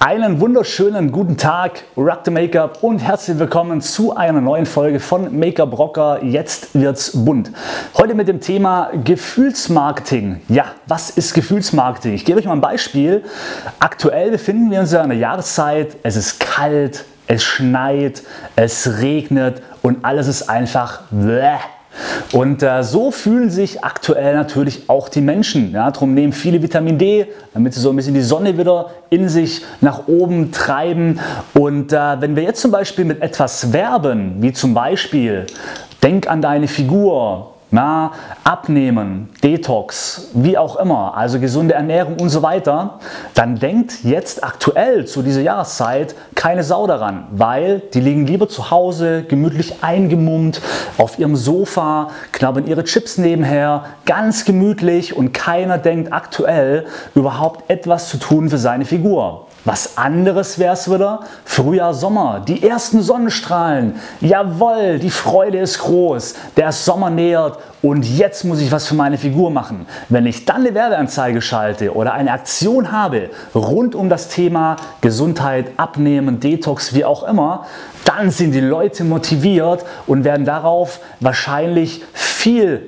[0.00, 5.36] Einen wunderschönen guten Tag, Rock the Make-up und herzlich willkommen zu einer neuen Folge von
[5.36, 6.22] Make-up Rocker.
[6.22, 7.50] Jetzt wird's bunt.
[7.96, 10.40] Heute mit dem Thema Gefühlsmarketing.
[10.48, 12.14] Ja, was ist Gefühlsmarketing?
[12.14, 13.24] Ich gebe euch mal ein Beispiel.
[13.80, 15.96] Aktuell befinden wir uns ja in der Jahreszeit.
[16.04, 18.22] Es ist kalt, es schneit,
[18.54, 21.58] es regnet und alles ist einfach bleh.
[22.32, 25.72] Und äh, so fühlen sich aktuell natürlich auch die Menschen.
[25.72, 29.28] Ja, darum nehmen viele Vitamin D, damit sie so ein bisschen die Sonne wieder in
[29.28, 31.20] sich nach oben treiben.
[31.54, 35.46] Und äh, wenn wir jetzt zum Beispiel mit etwas werben, wie zum Beispiel,
[36.02, 38.12] denk an deine Figur, na,
[38.44, 42.98] abnehmen, Detox, wie auch immer, also gesunde Ernährung und so weiter,
[43.34, 48.70] dann denkt jetzt aktuell zu dieser Jahreszeit keine Sau daran, weil die liegen lieber zu
[48.70, 50.62] Hause, gemütlich eingemummt,
[50.96, 58.08] auf ihrem Sofa, knabbern ihre Chips nebenher, ganz gemütlich und keiner denkt aktuell überhaupt etwas
[58.08, 59.47] zu tun für seine Figur.
[59.68, 61.20] Was anderes wäre es wieder.
[61.44, 63.96] Frühjahr, Sommer, die ersten Sonnenstrahlen.
[64.22, 66.36] Jawohl, die Freude ist groß.
[66.56, 69.86] Der Sommer nähert und jetzt muss ich was für meine Figur machen.
[70.08, 75.72] Wenn ich dann eine Werbeanzeige schalte oder eine Aktion habe rund um das Thema Gesundheit,
[75.76, 77.66] Abnehmen, Detox, wie auch immer,
[78.06, 82.37] dann sind die Leute motiviert und werden darauf wahrscheinlich viel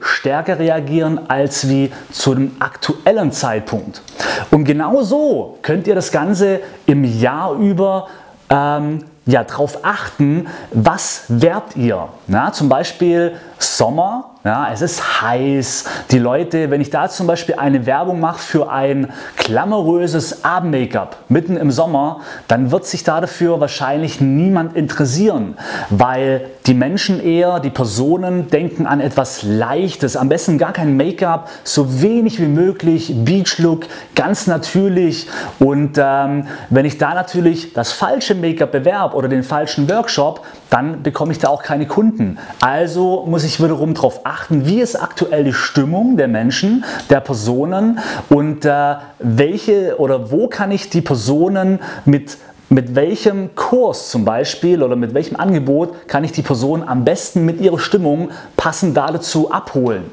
[0.00, 4.02] stärker reagieren als wie zu dem aktuellen Zeitpunkt.
[4.50, 8.08] Und genau so könnt ihr das Ganze im Jahr über
[8.48, 12.08] ähm, ja, darauf achten, was werbt ihr.
[12.26, 15.84] Na, zum Beispiel Sommer, ja, es ist heiß.
[16.10, 21.58] Die Leute, wenn ich da zum Beispiel eine Werbung mache für ein glamouröses Abend-Make-up mitten
[21.58, 25.58] im Sommer, dann wird sich da dafür wahrscheinlich niemand interessieren,
[25.90, 31.50] weil die Menschen eher, die Personen denken an etwas Leichtes, am besten gar kein Make-up,
[31.62, 35.26] so wenig wie möglich, Beach-Look, ganz natürlich.
[35.58, 41.02] Und ähm, wenn ich da natürlich das falsche Make-up bewerbe oder den falschen Workshop, dann
[41.02, 42.38] bekomme ich da auch keine Kunden.
[42.60, 47.98] Also muss ich wiederum darauf achten, wie ist aktuell die Stimmung der Menschen, der Personen
[48.28, 52.38] und äh, welche oder wo kann ich die Personen mit
[52.72, 57.44] mit welchem Kurs zum Beispiel oder mit welchem Angebot kann ich die Person am besten
[57.44, 60.04] mit ihrer Stimmung passend dazu abholen.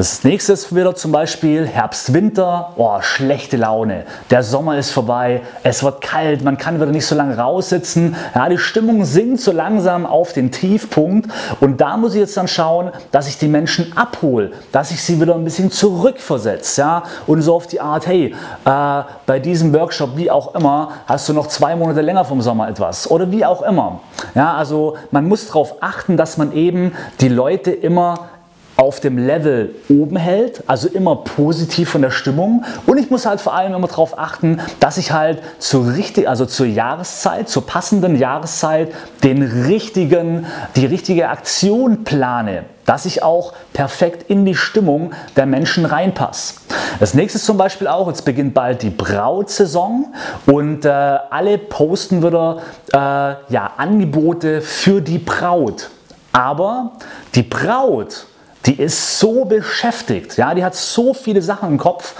[0.00, 4.06] Das nächste ist wieder zum Beispiel Herbst, Winter, oh, schlechte Laune.
[4.30, 8.16] Der Sommer ist vorbei, es wird kalt, man kann wieder nicht so lange raussitzen.
[8.34, 11.30] Ja, die Stimmung sinkt so langsam auf den Tiefpunkt
[11.60, 15.20] und da muss ich jetzt dann schauen, dass ich die Menschen abhole, dass ich sie
[15.20, 16.80] wieder ein bisschen zurückversetze.
[16.80, 17.02] Ja?
[17.26, 18.34] Und so auf die Art, hey,
[18.64, 22.70] äh, bei diesem Workshop, wie auch immer, hast du noch zwei Monate länger vom Sommer
[22.70, 24.00] etwas oder wie auch immer.
[24.34, 28.30] Ja, also man muss darauf achten, dass man eben die Leute immer
[28.80, 32.64] auf dem Level oben hält, also immer positiv von der Stimmung.
[32.86, 36.46] Und ich muss halt vor allem immer darauf achten, dass ich halt zur, richtig, also
[36.46, 38.90] zur Jahreszeit, zur passenden Jahreszeit,
[39.22, 40.46] den richtigen,
[40.76, 46.54] die richtige Aktion plane dass ich auch perfekt in die Stimmung der Menschen reinpasse.
[46.98, 50.12] Das nächste ist zum Beispiel auch, jetzt beginnt bald die Brautsaison
[50.46, 55.88] und äh, alle posten wieder äh, ja, Angebote für die Braut.
[56.32, 56.92] Aber
[57.36, 58.26] die Braut
[58.66, 62.14] die ist so beschäftigt, ja, die hat so viele Sachen im Kopf.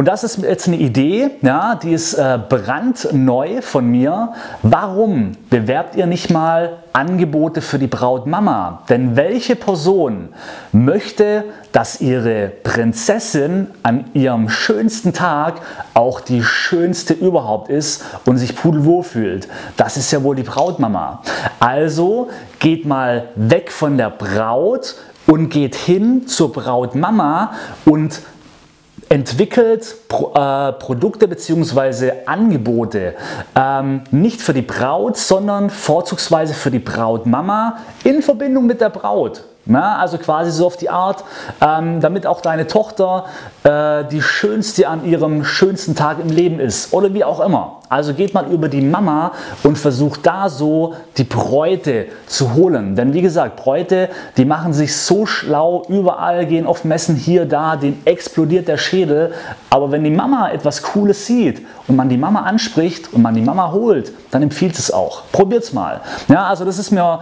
[0.00, 4.32] Und das ist jetzt eine Idee, ja, die ist äh, brandneu von mir.
[4.62, 8.80] Warum bewerbt ihr nicht mal Angebote für die Brautmama?
[8.88, 10.30] Denn welche Person
[10.72, 15.60] möchte, dass ihre Prinzessin an ihrem schönsten Tag
[15.92, 19.48] auch die schönste überhaupt ist und sich pudelwohl fühlt?
[19.76, 21.20] Das ist ja wohl die Brautmama.
[21.58, 27.52] Also geht mal weg von der Braut und geht hin zur Brautmama
[27.84, 28.22] und
[29.10, 32.12] entwickelt Pro, äh, Produkte bzw.
[32.26, 33.14] Angebote
[33.56, 39.44] ähm, nicht für die Braut, sondern vorzugsweise für die Brautmama in Verbindung mit der Braut.
[39.70, 41.22] Na, also quasi so auf die Art,
[41.60, 43.26] ähm, damit auch deine Tochter
[43.62, 47.76] äh, die schönste an ihrem schönsten Tag im Leben ist oder wie auch immer.
[47.88, 49.30] Also geht mal über die Mama
[49.62, 52.96] und versucht da so die Bräute zu holen.
[52.96, 57.76] Denn wie gesagt, Bräute, die machen sich so schlau, überall gehen auf Messen hier, da,
[57.76, 59.32] denen explodiert der Schädel.
[59.70, 63.40] Aber wenn die Mama etwas Cooles sieht und man die Mama anspricht und man die
[63.40, 65.22] Mama holt, dann empfiehlt es auch.
[65.30, 66.00] Probiert's mal.
[66.26, 67.20] Ja, also das ist mir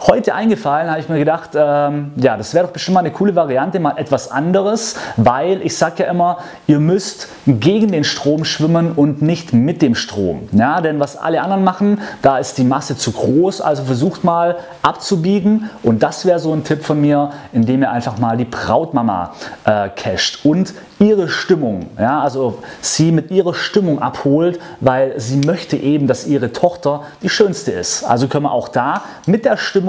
[0.00, 3.34] heute eingefallen, habe ich mir gedacht, ähm, ja, das wäre doch bestimmt mal eine coole
[3.34, 8.92] Variante, mal etwas anderes, weil ich sage ja immer, ihr müsst gegen den Strom schwimmen
[8.92, 10.48] und nicht mit dem Strom.
[10.52, 14.56] Ja, denn was alle anderen machen, da ist die Masse zu groß, also versucht mal
[14.82, 19.34] abzubiegen und das wäre so ein Tipp von mir, indem ihr einfach mal die Brautmama
[19.64, 25.76] äh, casht und ihre Stimmung, ja, also sie mit ihrer Stimmung abholt, weil sie möchte
[25.76, 28.04] eben, dass ihre Tochter die schönste ist.
[28.04, 29.87] Also können wir auch da mit der Stimmung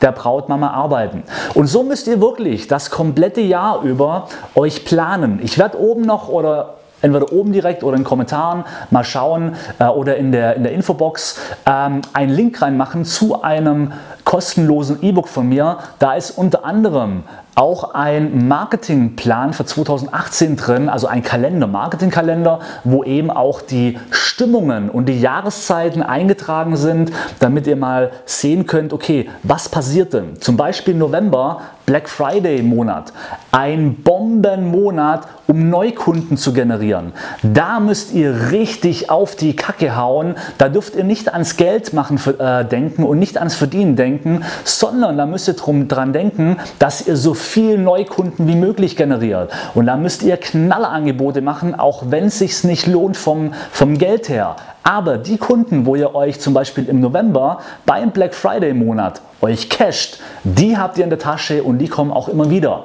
[0.00, 1.22] der Brautmama arbeiten.
[1.54, 5.40] Und so müsst ihr wirklich das komplette Jahr über euch planen.
[5.42, 9.86] Ich werde oben noch oder entweder oben direkt oder in den Kommentaren mal schauen äh,
[9.86, 13.92] oder in der, in der Infobox ähm, einen Link reinmachen zu einem
[14.24, 15.78] kostenlosen E-Book von mir.
[15.98, 17.24] Da ist unter anderem
[17.60, 24.88] auch ein Marketingplan für 2018 drin, also ein Kalender, Marketingkalender, wo eben auch die Stimmungen
[24.88, 30.40] und die Jahreszeiten eingetragen sind, damit ihr mal sehen könnt, okay, was passiert denn?
[30.40, 31.60] Zum Beispiel November,
[31.90, 33.12] Black Friday Monat,
[33.50, 37.12] ein Bombenmonat, um Neukunden zu generieren.
[37.42, 40.36] Da müsst ihr richtig auf die Kacke hauen.
[40.56, 45.18] Da dürft ihr nicht ans Geld machen äh, denken und nicht ans Verdienen denken, sondern
[45.18, 49.50] da müsst ihr drum, dran denken, dass ihr so viel Neukunden wie möglich generiert.
[49.74, 54.28] Und da müsst ihr Knallerangebote machen, auch wenn es sich nicht lohnt vom, vom Geld
[54.28, 54.56] her.
[54.82, 59.68] Aber die Kunden, wo ihr euch zum Beispiel im November beim Black Friday Monat euch
[59.68, 62.84] casht, die habt ihr in der Tasche und die kommen auch immer wieder.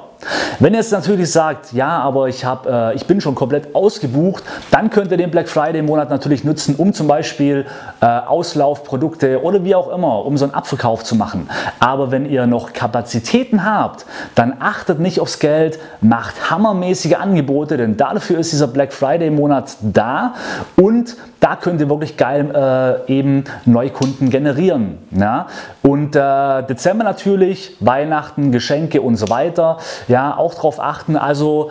[0.58, 4.42] Wenn ihr jetzt natürlich sagt, ja, aber ich, hab, äh, ich bin schon komplett ausgebucht,
[4.70, 7.66] dann könnt ihr den Black Friday Monat natürlich nutzen, um zum Beispiel
[8.00, 11.48] äh, Auslaufprodukte oder wie auch immer, um so einen Abverkauf zu machen.
[11.80, 17.96] Aber wenn ihr noch Kapazitäten habt, dann achtet nicht aufs Geld, macht hammermäßige Angebote, denn
[17.96, 20.34] dafür ist dieser Black Friday Monat da
[20.76, 24.98] und da könnt ihr wirklich geil äh, eben Neukunden generieren.
[25.10, 25.48] Ja?
[25.82, 29.78] Und äh, Dezember natürlich, Weihnachten, Geschenke und so weiter.
[30.08, 31.16] Ja, auch darauf achten.
[31.16, 31.70] Also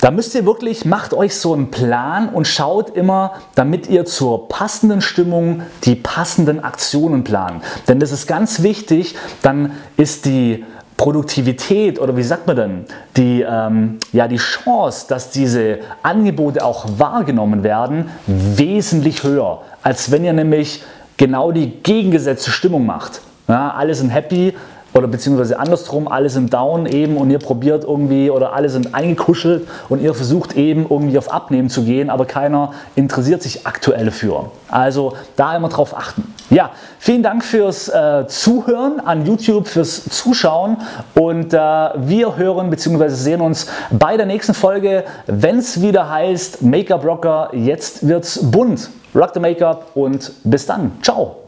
[0.00, 4.48] da müsst ihr wirklich, macht euch so einen Plan und schaut immer, damit ihr zur
[4.48, 7.62] passenden Stimmung die passenden Aktionen planen.
[7.88, 10.64] Denn das ist ganz wichtig, dann ist die
[10.96, 12.84] Produktivität oder wie sagt man denn,
[13.16, 20.24] die, ähm, ja, die Chance, dass diese Angebote auch wahrgenommen werden, wesentlich höher, als wenn
[20.24, 20.82] ihr nämlich
[21.16, 23.20] genau die gegengesetzte Stimmung macht.
[23.48, 24.54] Ja, alle sind happy,
[24.96, 29.68] oder beziehungsweise andersrum, alle sind down eben und ihr probiert irgendwie oder alle sind eingekuschelt
[29.88, 34.50] und ihr versucht eben irgendwie auf Abnehmen zu gehen, aber keiner interessiert sich aktuell für.
[34.68, 36.34] Also da immer drauf achten.
[36.48, 40.78] Ja, vielen Dank fürs äh, Zuhören an YouTube, fürs Zuschauen
[41.14, 43.08] und äh, wir hören bzw.
[43.08, 48.90] sehen uns bei der nächsten Folge, wenn es wieder heißt Make-up Rocker, jetzt wird's bunt.
[49.14, 50.92] Rock the Make-up und bis dann.
[51.02, 51.45] Ciao.